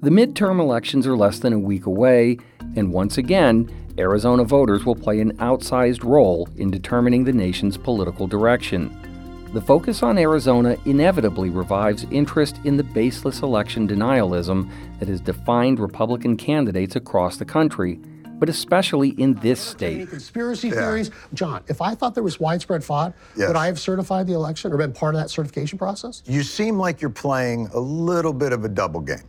[0.00, 2.38] The midterm elections are less than a week away,
[2.76, 3.68] and once again,
[3.98, 8.96] Arizona voters will play an outsized role in determining the nation's political direction.
[9.54, 14.70] The focus on Arizona inevitably revives interest in the baseless election denialism
[15.00, 17.98] that has defined Republican candidates across the country,
[18.38, 20.08] but especially in this state.
[20.10, 21.10] Conspiracy theories.
[21.34, 23.48] John, if I thought there was widespread fraud, Yes.
[23.48, 26.22] would I have certified the election or been part of that certification process?
[26.24, 29.24] You seem like you're playing a little bit of a double game.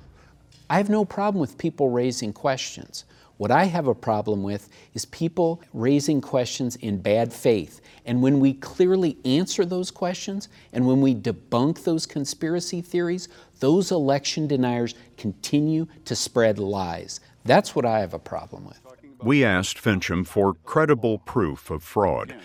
[0.69, 3.05] I have no problem with people raising questions.
[3.37, 7.81] What I have a problem with is people raising questions in bad faith.
[8.05, 13.29] And when we clearly answer those questions and when we debunk those conspiracy theories,
[13.61, 17.21] those election deniers continue to spread lies.
[17.45, 18.79] That's what I have a problem with.
[19.23, 22.35] We asked Finchem for credible proof of fraud.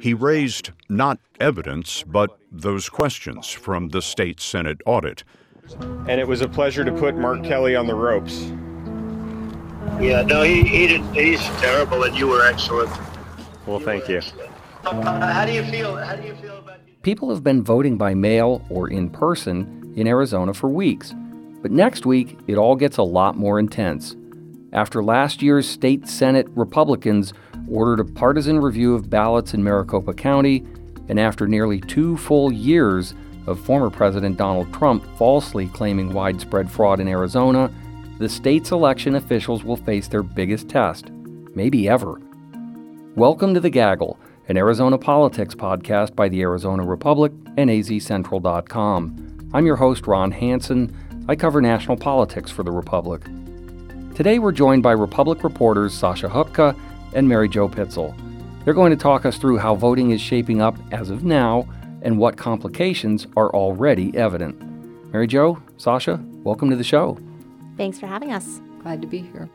[0.00, 5.24] He raised not evidence, but those questions from the state Senate audit.
[6.08, 8.52] And it was a pleasure to put Mark Kelly on the ropes.
[10.00, 12.90] Yeah, no, he, he did, he's terrible, and you were excellent.
[13.66, 14.20] Well, thank you.
[14.84, 15.96] Uh, how do you feel?
[15.96, 16.78] How do you feel about?
[17.02, 21.14] People have been voting by mail or in person in Arizona for weeks.
[21.62, 24.14] But next week, it all gets a lot more intense.
[24.72, 27.32] After last year's state Senate Republicans
[27.68, 30.64] ordered a partisan review of ballots in Maricopa County,
[31.08, 33.14] and after nearly two full years
[33.46, 37.70] of former President Donald Trump falsely claiming widespread fraud in Arizona,
[38.18, 41.10] the state's election officials will face their biggest test,
[41.54, 42.20] maybe ever.
[43.14, 49.50] Welcome to The Gaggle, an Arizona politics podcast by the Arizona Republic and azcentral.com.
[49.54, 51.24] I'm your host, Ron Hansen.
[51.28, 53.22] I cover national politics for the Republic.
[54.14, 56.76] Today we're joined by Republic reporters Sasha Hupka
[57.14, 58.14] and Mary Jo Pitzl.
[58.64, 61.68] They're going to talk us through how voting is shaping up as of now
[62.06, 64.56] and what complications are already evident.
[65.12, 67.18] Mary Jo, Sasha, welcome to the show.
[67.76, 68.60] Thanks for having us.
[68.80, 69.50] Glad to be here.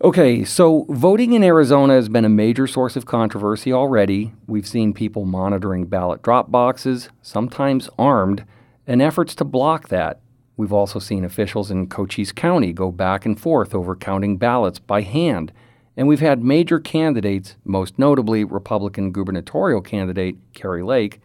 [0.00, 4.32] Okay, so voting in Arizona has been a major source of controversy already.
[4.46, 8.46] We've seen people monitoring ballot drop boxes, sometimes armed,
[8.86, 10.20] and efforts to block that.
[10.56, 15.02] We've also seen officials in Cochise County go back and forth over counting ballots by
[15.02, 15.52] hand.
[15.94, 21.20] And we've had major candidates, most notably Republican gubernatorial candidate Kari Lake,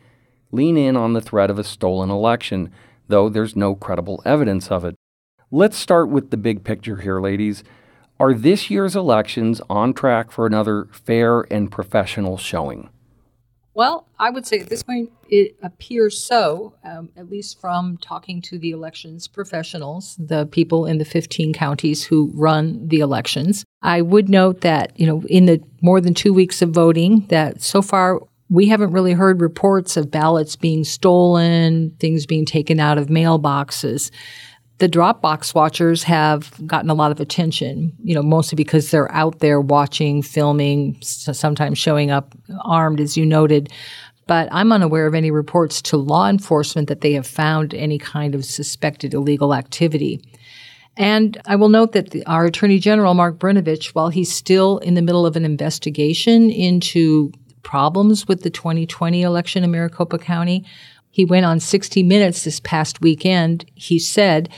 [0.51, 2.71] lean in on the threat of a stolen election,
[3.07, 4.95] though there's no credible evidence of it.
[5.51, 7.63] Let's start with the big picture here, ladies.
[8.19, 12.89] Are this year's elections on track for another fair and professional showing?
[13.73, 18.41] Well, I would say at this point it appears so, um, at least from talking
[18.43, 23.63] to the elections professionals, the people in the 15 counties who run the elections.
[23.81, 27.61] I would note that, you know, in the more than two weeks of voting, that
[27.61, 28.19] so far
[28.51, 34.11] we haven't really heard reports of ballots being stolen, things being taken out of mailboxes.
[34.79, 39.39] The Dropbox watchers have gotten a lot of attention, you know, mostly because they're out
[39.39, 42.35] there watching, filming, sometimes showing up
[42.65, 43.71] armed, as you noted.
[44.27, 48.35] But I'm unaware of any reports to law enforcement that they have found any kind
[48.35, 50.21] of suspected illegal activity.
[50.97, 54.95] And I will note that the, our Attorney General, Mark Brnovich, while he's still in
[54.95, 57.31] the middle of an investigation into
[57.63, 60.65] problems with the 2020 election in Maricopa County,
[61.09, 63.65] he went on 60 Minutes this past weekend.
[63.75, 64.49] He said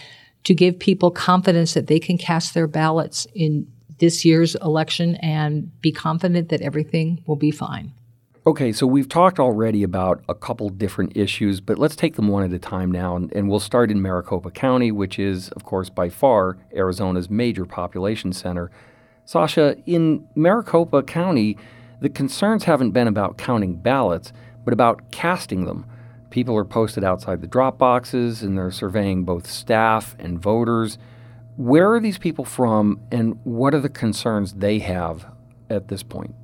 [0.43, 3.67] to give people confidence that they can cast their ballots in
[3.99, 7.93] this year's election and be confident that everything will be fine.
[8.45, 12.43] Okay, so we've talked already about a couple different issues, but let's take them one
[12.43, 13.15] at a time now.
[13.15, 17.63] And, and we'll start in Maricopa County, which is, of course, by far Arizona's major
[17.65, 18.69] population center.
[19.23, 21.57] Sasha, in Maricopa County,
[22.03, 24.33] the concerns haven't been about counting ballots,
[24.65, 25.85] but about casting them.
[26.31, 30.97] People are posted outside the drop boxes and they're surveying both staff and voters.
[31.55, 35.27] Where are these people from, and what are the concerns they have
[35.69, 36.35] at this point?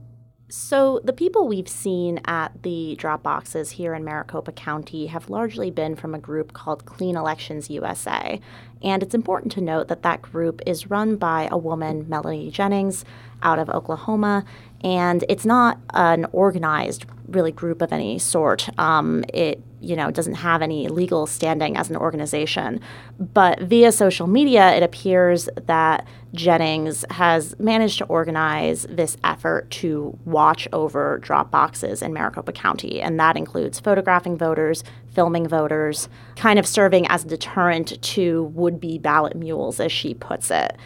[0.52, 5.70] So, the people we've seen at the drop boxes here in Maricopa County have largely
[5.70, 8.40] been from a group called Clean Elections USA.
[8.82, 13.06] And it's important to note that that group is run by a woman, Melody Jennings,
[13.44, 14.44] out of Oklahoma.
[14.84, 18.70] And it's not an organized, really, group of any sort.
[18.80, 22.82] Um, it you know doesn't have any legal standing as an organization.
[23.20, 30.18] But via social media it appears that jennings has managed to organize this effort to
[30.26, 33.02] watch over drop boxes in maricopa county.
[33.02, 38.98] And that includes photographing voters filming voters kind of serving as a deterrent to would-be
[39.00, 40.78] ballot mules as she puts it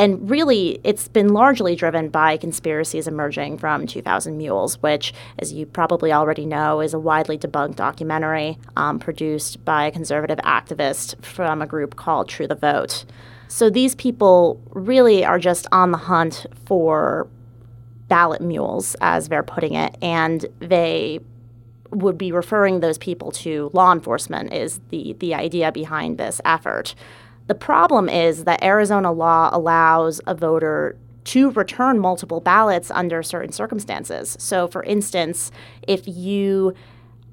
[0.00, 5.66] and really, it's been largely driven by conspiracies emerging from 2000 Mules, which, as you
[5.66, 11.60] probably already know, is a widely debunked documentary um, produced by a conservative activist from
[11.60, 13.04] a group called True the Vote.
[13.48, 17.28] So these people really are just on the hunt for
[18.08, 21.20] ballot mules, as they're putting it, and they
[21.90, 26.94] would be referring those people to law enforcement is the the idea behind this effort.
[27.46, 33.52] The problem is that Arizona law allows a voter to return multiple ballots under certain
[33.52, 34.36] circumstances.
[34.38, 35.50] So for instance,
[35.86, 36.74] if you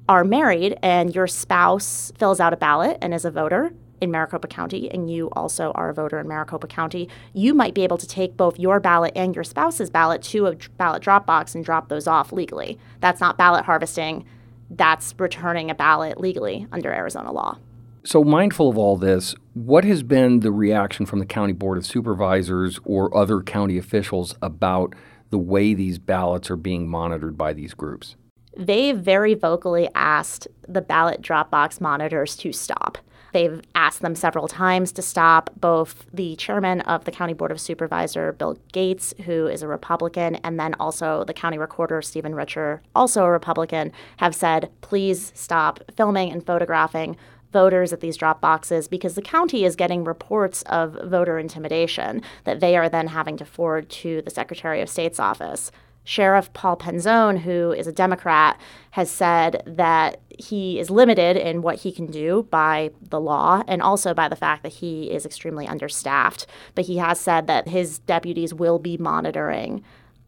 [0.09, 4.47] are married and your spouse fills out a ballot and is a voter, in Maricopa
[4.47, 8.05] County and you also are a voter in Maricopa County, you might be able to
[8.05, 11.89] take both your ballot and your spouse's ballot to a ballot drop box and drop
[11.89, 12.77] those off legally.
[12.99, 14.23] That's not ballot harvesting
[14.69, 17.57] that's returning a ballot legally under Arizona law.
[18.03, 21.85] So, mindful of all this, what has been the reaction from the County Board of
[21.85, 24.93] Supervisors or other county officials about
[25.29, 28.15] the way these ballots are being monitored by these groups?
[28.55, 32.97] They very vocally asked the ballot drop box monitors to stop.
[33.33, 35.51] They've asked them several times to stop.
[35.59, 40.35] Both the chairman of the County Board of Supervisor, Bill Gates, who is a Republican,
[40.37, 45.81] and then also the county recorder, Stephen Richer, also a Republican, have said, please stop
[45.95, 47.17] filming and photographing
[47.57, 52.59] voters at these drop boxes because the county is getting reports of voter intimidation that
[52.59, 55.71] they are then having to forward to the Secretary of State's office.
[56.03, 58.61] Sheriff Paul Penzone, who is a Democrat,
[58.91, 63.81] has said that he is limited in what he can do by the law and
[63.81, 66.45] also by the fact that he is extremely understaffed.
[66.75, 69.83] But he has said that his deputies will be monitoring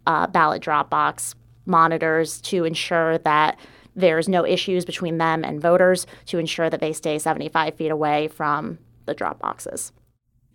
[0.08, 1.36] uh, ballot drop box
[1.68, 3.60] monitors to ensure that
[3.96, 8.28] there's no issues between them and voters, to ensure that they stay 75 feet away
[8.28, 9.92] from the drop boxes.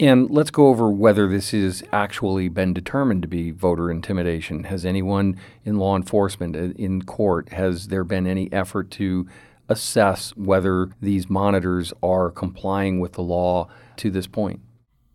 [0.01, 4.65] And let's go over whether this has actually been determined to be voter intimidation.
[4.65, 9.27] Has anyone in law enforcement, uh, in court, has there been any effort to
[9.69, 14.61] assess whether these monitors are complying with the law to this point?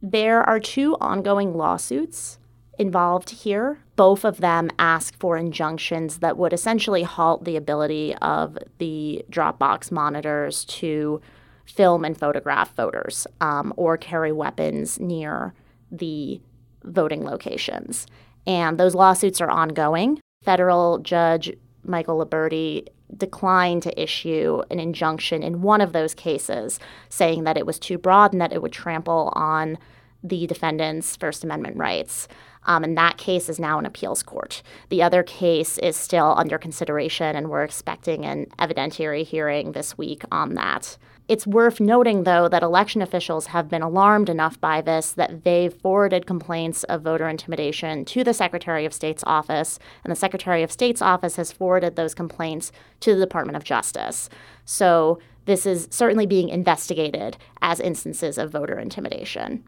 [0.01, 2.39] There are two ongoing lawsuits
[2.79, 3.79] involved here.
[3.97, 9.91] Both of them ask for injunctions that would essentially halt the ability of the Dropbox
[9.91, 11.21] monitors to
[11.65, 15.53] film and photograph voters um, or carry weapons near
[15.91, 16.41] the
[16.83, 18.07] voting locations.
[18.47, 20.19] And those lawsuits are ongoing.
[20.43, 21.51] Federal Judge
[21.83, 26.79] Michael Liburdi declined to issue an injunction in one of those cases,
[27.09, 29.77] saying that it was too broad and that it would trample on
[30.23, 32.27] the defendant's First Amendment rights.
[32.65, 34.61] Um, and that case is now in appeals court.
[34.89, 40.23] The other case is still under consideration, and we're expecting an evidentiary hearing this week
[40.31, 40.97] on that.
[41.29, 45.73] It's worth noting, though, that election officials have been alarmed enough by this that they've
[45.73, 50.71] forwarded complaints of voter intimidation to the Secretary of State's office, and the Secretary of
[50.71, 52.71] State's office has forwarded those complaints
[53.01, 54.27] to the Department of Justice.
[54.65, 59.63] So this is certainly being investigated as instances of voter intimidation.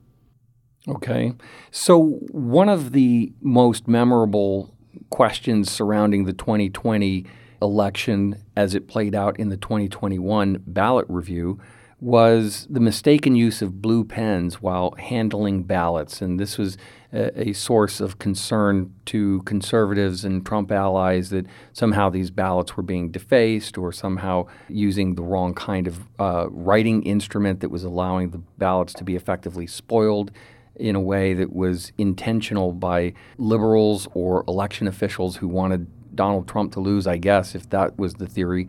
[0.87, 1.33] Okay.
[1.69, 4.73] So, one of the most memorable
[5.09, 7.25] questions surrounding the 2020
[7.61, 11.59] election as it played out in the 2021 ballot review
[11.99, 16.19] was the mistaken use of blue pens while handling ballots.
[16.19, 16.75] And this was
[17.13, 22.81] a, a, source of concern to conservatives and Trump allies that somehow these ballots were
[22.81, 28.31] being defaced or somehow using the wrong kind of uh, writing instrument that was allowing
[28.31, 30.31] the ballots to be effectively spoiled
[30.75, 36.73] in a way that was intentional by liberals or election officials who wanted Donald Trump
[36.73, 38.67] to lose, I guess, if that was the theory.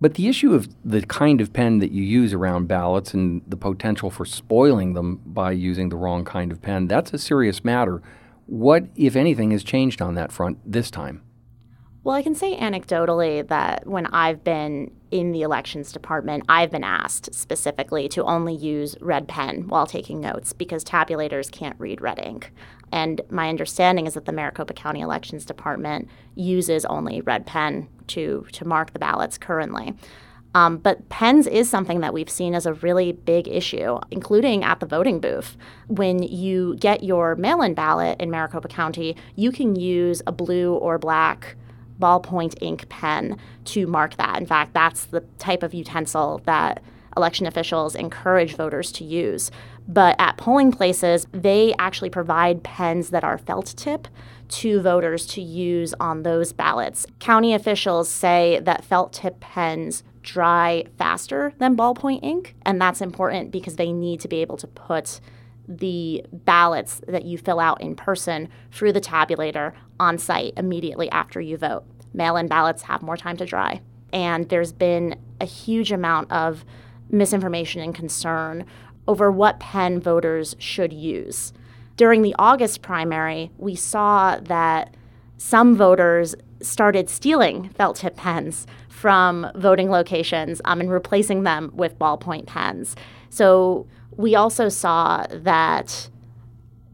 [0.00, 3.56] But the issue of the kind of pen that you use around ballots and the
[3.56, 8.02] potential for spoiling them by using the wrong kind of pen, that's a serious matter.
[8.46, 11.22] What, if anything, has changed on that front this time?
[12.04, 16.84] Well, I can say anecdotally that when I've been in the elections department, I've been
[16.84, 22.18] asked specifically to only use red pen while taking notes because tabulators can't read red
[22.18, 22.52] ink.
[22.92, 28.46] And my understanding is that the Maricopa County Elections Department uses only red pen to,
[28.52, 29.94] to mark the ballots currently.
[30.54, 34.78] Um, but pens is something that we've seen as a really big issue, including at
[34.78, 35.56] the voting booth.
[35.88, 40.74] When you get your mail in ballot in Maricopa County, you can use a blue
[40.74, 41.56] or black
[42.00, 44.38] ballpoint ink pen to mark that.
[44.38, 46.82] In fact, that's the type of utensil that
[47.16, 49.50] election officials encourage voters to use.
[49.86, 54.08] But at polling places, they actually provide pens that are felt tip
[54.48, 57.06] to voters to use on those ballots.
[57.18, 63.50] County officials say that felt tip pens dry faster than ballpoint ink, and that's important
[63.50, 65.20] because they need to be able to put
[65.68, 71.40] the ballots that you fill out in person through the tabulator on site immediately after
[71.40, 71.84] you vote.
[72.12, 73.80] Mail in ballots have more time to dry.
[74.12, 76.64] And there's been a huge amount of
[77.10, 78.64] misinformation and concern
[79.06, 81.52] over what pen voters should use.
[81.96, 84.96] During the August primary, we saw that
[85.36, 91.98] some voters started stealing felt tip pens from voting locations um, and replacing them with
[91.98, 92.96] ballpoint pens.
[93.34, 96.08] So we also saw that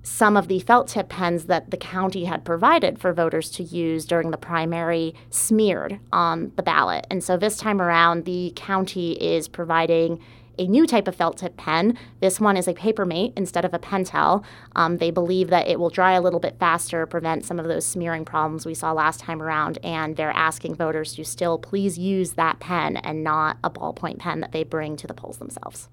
[0.02, 4.06] some of the felt tip pens that the county had provided for voters to use
[4.06, 7.06] during the primary smeared on the ballot.
[7.10, 10.18] And so this time around, the county is providing
[10.58, 11.98] a new type of felt tip pen.
[12.20, 14.42] This one is a Papermate instead of a Pentel.
[14.74, 17.84] Um, they believe that it will dry a little bit faster, prevent some of those
[17.84, 22.32] smearing problems we saw last time around, and they're asking voters to still please use
[22.32, 25.90] that pen and not a ballpoint pen that they bring to the polls themselves.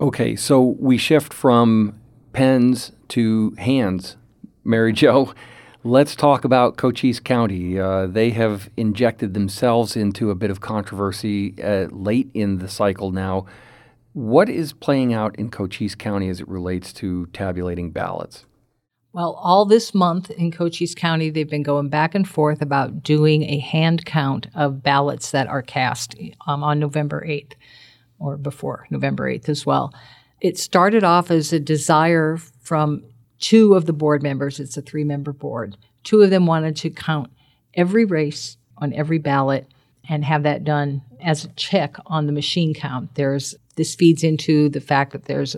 [0.00, 1.98] Okay, so we shift from
[2.32, 4.16] pens to hands.
[4.62, 5.34] Mary Jo,
[5.82, 7.80] let's talk about Cochise County.
[7.80, 13.10] Uh, they have injected themselves into a bit of controversy uh, late in the cycle
[13.10, 13.46] now.
[14.12, 18.44] What is playing out in Cochise County as it relates to tabulating ballots?
[19.12, 23.42] Well, all this month in Cochise County, they've been going back and forth about doing
[23.42, 26.14] a hand count of ballots that are cast
[26.46, 27.54] um, on November 8th
[28.18, 29.92] or before November 8th as well.
[30.40, 33.02] It started off as a desire from
[33.38, 35.76] two of the board members, it's a three member board.
[36.04, 37.30] Two of them wanted to count
[37.74, 39.66] every race on every ballot
[40.08, 43.14] and have that done as a check on the machine count.
[43.14, 45.56] There's this feeds into the fact that there's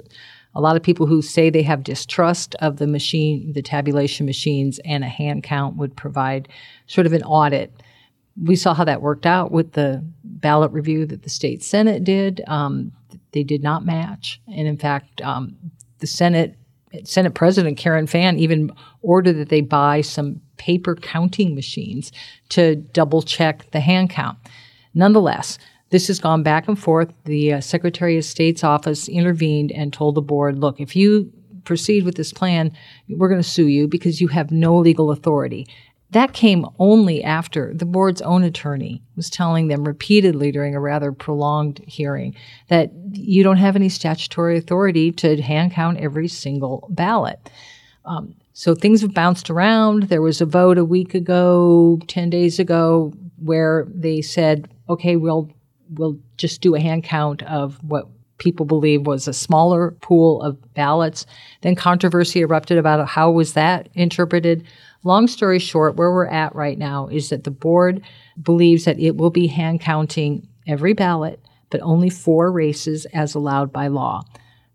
[0.54, 4.80] a lot of people who say they have distrust of the machine, the tabulation machines,
[4.84, 6.48] and a hand count would provide
[6.86, 7.72] sort of an audit.
[8.42, 12.42] We saw how that worked out with the ballot review that the state Senate did.
[12.46, 12.92] Um,
[13.32, 14.40] they did not match.
[14.48, 15.56] And in fact, um,
[15.98, 16.56] the Senate
[17.04, 18.72] Senate President Karen Fann even
[19.02, 22.10] ordered that they buy some paper counting machines
[22.48, 24.36] to double check the hand count.
[24.92, 25.58] Nonetheless,
[25.90, 27.12] this has gone back and forth.
[27.24, 31.32] The uh, Secretary of State's office intervened and told the board look, if you
[31.64, 32.72] proceed with this plan,
[33.08, 35.68] we're going to sue you because you have no legal authority.
[36.10, 41.12] That came only after the board's own attorney was telling them repeatedly during a rather
[41.12, 42.34] prolonged hearing
[42.68, 47.50] that you don't have any statutory authority to hand count every single ballot.
[48.04, 50.04] Um, so things have bounced around.
[50.04, 55.48] There was a vote a week ago, 10 days ago, where they said, okay, we'll,
[55.90, 58.06] we'll just do a hand count of what
[58.38, 61.26] people believe was a smaller pool of ballots.
[61.60, 64.66] Then controversy erupted about how was that interpreted.
[65.02, 68.02] Long story short, where we're at right now is that the board
[68.40, 71.40] believes that it will be hand counting every ballot,
[71.70, 74.22] but only four races as allowed by law.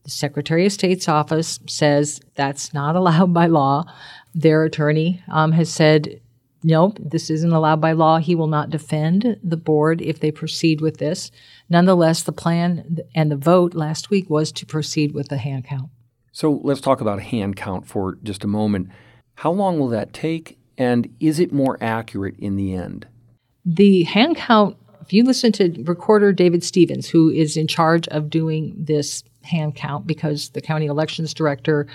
[0.03, 3.85] The Secretary of State's office says that's not allowed by law.
[4.33, 6.19] Their attorney um, has said,
[6.63, 8.17] nope, this isn't allowed by law.
[8.17, 11.31] He will not defend the board if they proceed with this.
[11.69, 15.89] Nonetheless, the plan and the vote last week was to proceed with the hand count.
[16.31, 18.89] So let's talk about a hand count for just a moment.
[19.35, 23.07] How long will that take, and is it more accurate in the end?
[23.65, 28.29] The hand count, if you listen to recorder David Stevens, who is in charge of
[28.29, 31.87] doing this hand count because the county elections director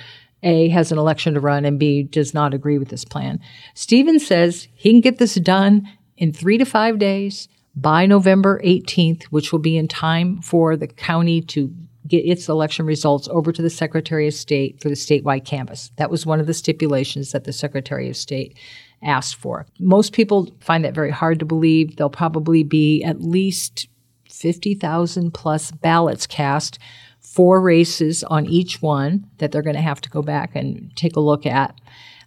[0.42, 3.40] a has an election to run and B does not agree with this plan.
[3.74, 9.24] Stevens says he can get this done in three to five days by November 18th,
[9.24, 11.74] which will be in time for the county to
[12.10, 15.90] get its election results over to the Secretary of State for the statewide canvass.
[15.96, 18.58] That was one of the stipulations that the Secretary of State
[19.02, 19.66] asked for.
[19.78, 21.96] Most people find that very hard to believe.
[21.96, 23.88] There'll probably be at least
[24.28, 26.78] 50,000 plus ballots cast,
[27.20, 31.16] four races on each one that they're going to have to go back and take
[31.16, 31.74] a look at.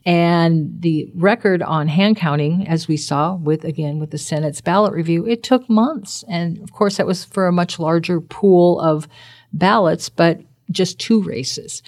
[0.06, 4.94] And the record on hand counting, as we saw with again with the Senate's ballot
[4.94, 6.26] review, it took months.
[6.28, 9.08] And of course, that was for a much larger pool of
[9.54, 10.42] ballots, but
[10.72, 11.82] just two races.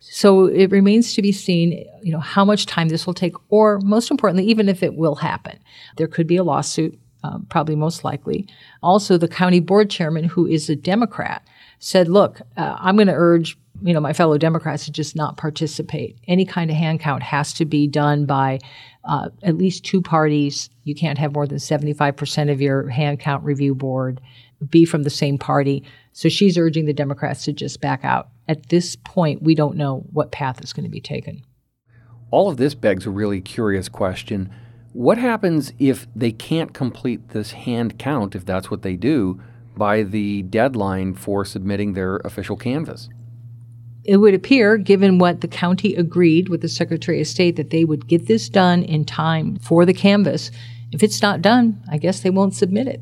[0.00, 3.78] So it remains to be seen, you know, how much time this will take, or
[3.80, 5.58] most importantly, even if it will happen.
[5.96, 8.48] There could be a lawsuit, um, probably most likely.
[8.82, 11.46] Also, the county board chairman, who is a Democrat,
[11.78, 15.38] said, "Look, uh, I'm going to urge." You know, my fellow Democrats to just not
[15.38, 16.18] participate.
[16.28, 18.58] Any kind of hand count has to be done by
[19.04, 20.68] uh, at least two parties.
[20.84, 24.20] You can't have more than 75% of your hand count review board
[24.68, 25.84] be from the same party.
[26.12, 28.28] So she's urging the Democrats to just back out.
[28.48, 31.42] At this point, we don't know what path is going to be taken.
[32.30, 34.50] All of this begs a really curious question.
[34.92, 39.40] What happens if they can't complete this hand count, if that's what they do,
[39.76, 43.08] by the deadline for submitting their official canvass?
[44.04, 47.84] It would appear, given what the county agreed with the Secretary of State, that they
[47.84, 50.50] would get this done in time for the canvass.
[50.90, 53.00] If it's not done, I guess they won't submit it.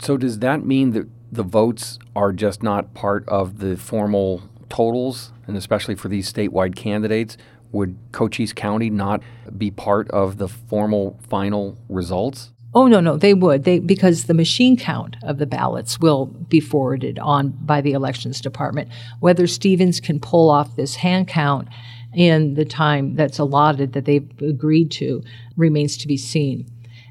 [0.00, 5.32] So, does that mean that the votes are just not part of the formal totals,
[5.46, 7.36] and especially for these statewide candidates,
[7.72, 9.22] would Cochise County not
[9.56, 12.50] be part of the formal final results?
[12.74, 13.64] Oh no, no, they would.
[13.64, 18.40] They because the machine count of the ballots will be forwarded on by the elections
[18.40, 18.90] department.
[19.20, 21.68] Whether Stevens can pull off this hand count
[22.14, 25.22] in the time that's allotted that they've agreed to
[25.56, 26.66] remains to be seen.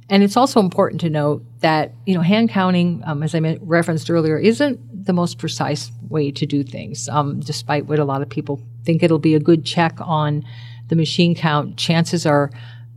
[0.09, 4.09] And it's also important to note that you know hand counting, um, as I referenced
[4.09, 7.09] earlier, isn't the most precise way to do things.
[7.09, 10.45] Um, despite what a lot of people think it'll be a good check on
[10.87, 12.51] the machine count, chances are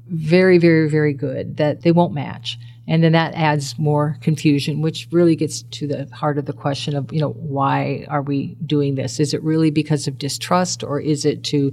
[0.09, 2.59] very, very, very good that they won't match.
[2.89, 6.97] And then that adds more confusion, which really gets to the heart of the question
[6.97, 9.21] of, you know, why are we doing this?
[9.21, 11.71] Is it really because of distrust or is it to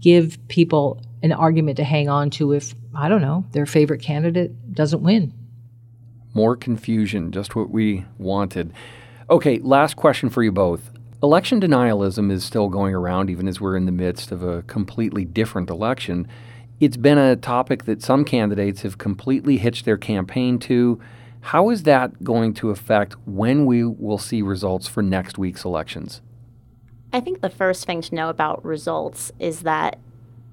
[0.00, 4.74] give people an argument to hang on to if, I don't know, their favorite candidate
[4.74, 5.32] doesn't win?
[6.34, 8.72] More confusion, just what we wanted.
[9.30, 10.90] Okay, last question for you both.
[11.22, 15.24] Election denialism is still going around, even as we're in the midst of a completely
[15.24, 16.26] different election.
[16.80, 21.00] It's been a topic that some candidates have completely hitched their campaign to.
[21.42, 26.20] How is that going to affect when we will see results for next week's elections?
[27.12, 29.98] I think the first thing to know about results is that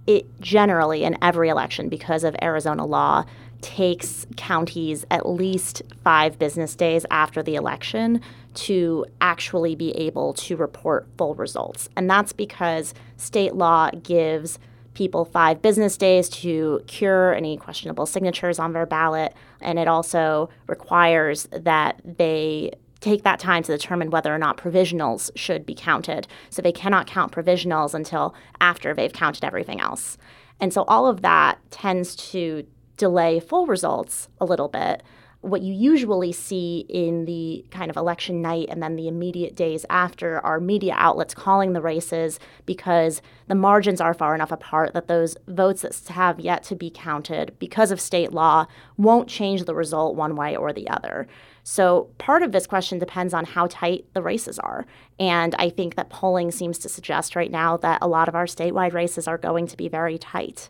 [0.09, 3.25] it generally, in every election, because of Arizona law,
[3.61, 8.19] takes counties at least five business days after the election
[8.55, 11.89] to actually be able to report full results.
[11.95, 14.57] And that's because state law gives
[14.95, 19.35] people five business days to cure any questionable signatures on their ballot.
[19.61, 25.31] And it also requires that they take that time to determine whether or not provisionals
[25.35, 26.27] should be counted.
[26.49, 30.17] So they cannot count provisionals until after they've counted everything else.
[30.59, 32.65] And so all of that tends to
[32.97, 35.03] delay full results a little bit
[35.41, 39.85] what you usually see in the kind of election night and then the immediate days
[39.89, 45.07] after are media outlets calling the races because the margins are far enough apart that
[45.07, 48.65] those votes that have yet to be counted because of state law
[48.97, 51.25] won't change the result one way or the other.
[51.63, 54.85] So part of this question depends on how tight the races are.
[55.19, 58.45] And I think that polling seems to suggest right now that a lot of our
[58.45, 60.69] statewide races are going to be very tight.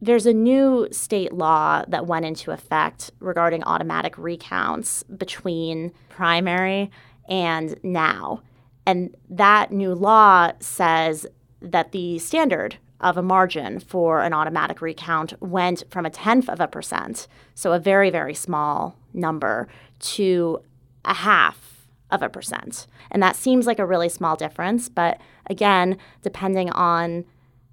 [0.00, 6.90] There's a new state law that went into effect regarding automatic recounts between primary
[7.28, 8.42] and now.
[8.86, 11.26] And that new law says
[11.60, 16.60] that the standard of a margin for an automatic recount went from a tenth of
[16.60, 19.68] a percent, so a very, very small number,
[20.00, 20.62] to
[21.04, 22.86] a half of a percent.
[23.10, 27.24] And that seems like a really small difference, but again, depending on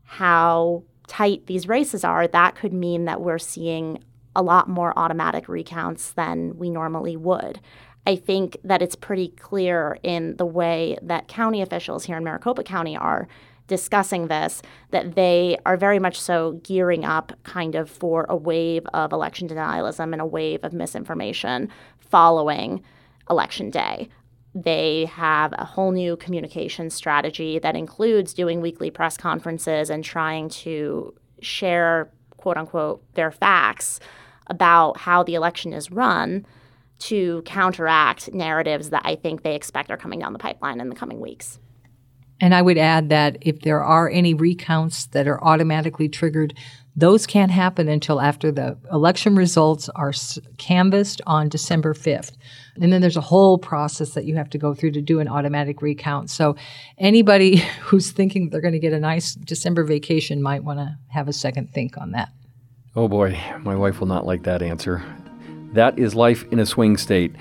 [0.04, 4.04] how tight these races are, that could mean that we're seeing
[4.36, 7.60] a lot more automatic recounts than we normally would.
[8.08, 12.63] I think that it's pretty clear in the way that county officials here in Maricopa
[12.63, 13.28] County are
[13.68, 18.86] discussing this that they are very much so gearing up kind of for a wave
[18.94, 22.84] of election denialism and a wave of misinformation following
[23.28, 24.08] election day
[24.56, 30.48] they have a whole new communication strategy that includes doing weekly press conferences and trying
[30.48, 34.00] to share, quote unquote, their facts
[34.48, 36.46] about how the election is run
[36.98, 40.96] to counteract narratives that I think they expect are coming down the pipeline in the
[40.96, 41.60] coming weeks.
[42.41, 46.54] And I would add that if there are any recounts that are automatically triggered,
[46.98, 50.13] those can't happen until after the election results are
[50.58, 52.34] canvassed on December 5th.
[52.76, 55.28] And then there's a whole process that you have to go through to do an
[55.28, 56.30] automatic recount.
[56.30, 56.56] So
[56.98, 61.28] anybody who's thinking they're going to get a nice December vacation might want to have
[61.28, 62.30] a second think on that.
[62.95, 65.04] Oh boy, my wife will not like that answer.
[65.74, 67.36] That is life in a swing state.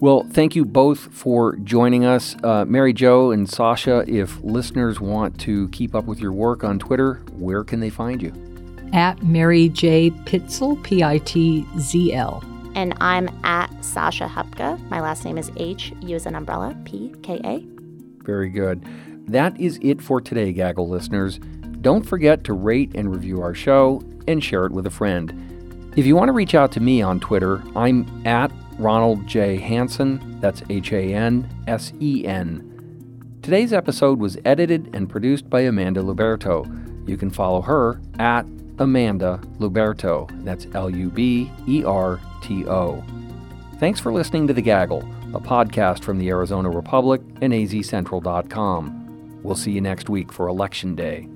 [0.00, 2.34] Well, thank you both for joining us.
[2.42, 6.78] Uh, Mary Jo and Sasha, if listeners want to keep up with your work on
[6.78, 8.32] Twitter, where can they find you?
[8.94, 10.10] At Mary J.
[10.10, 12.42] Pitzl, P I T Z L.
[12.74, 14.80] And I'm at Sasha Hupka.
[14.88, 17.66] My last name is H, U as an umbrella, P K A.
[18.24, 18.82] Very good.
[19.28, 21.38] That is it for today, Gaggle listeners.
[21.82, 25.92] Don't forget to rate and review our show and share it with a friend.
[25.94, 29.56] If you want to reach out to me on Twitter, I'm at Ronald J.
[29.58, 30.40] Hansen.
[30.40, 32.66] That's H A N S E N.
[33.42, 36.66] Today's episode was edited and produced by Amanda Luberto.
[37.08, 38.46] You can follow her at
[38.78, 40.28] Amanda Luberto.
[40.44, 43.04] That's L U B E R T O.
[43.78, 45.00] Thanks for listening to The Gaggle,
[45.34, 49.40] a podcast from the Arizona Republic and azcentral.com.
[49.42, 51.28] We'll see you next week for Election Day.